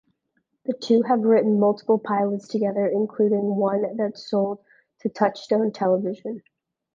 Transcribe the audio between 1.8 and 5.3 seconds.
pilots together including one that sold to